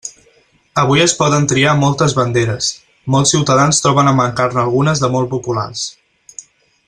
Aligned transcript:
Avui 0.83 1.01
es 1.03 1.13
poden 1.19 1.43
triar 1.51 1.75
moltes 1.81 2.15
banderes, 2.21 2.71
molts 3.15 3.35
ciutadans 3.35 3.83
troben 3.85 4.13
a 4.13 4.15
mancar-ne 4.21 4.61
algunes 4.63 5.05
de 5.05 5.11
molt 5.17 5.33
populars. 5.37 5.85